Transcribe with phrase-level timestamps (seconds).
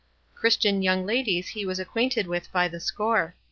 [0.33, 3.35] Christian }'oung ladies he was ac quainted with by the score.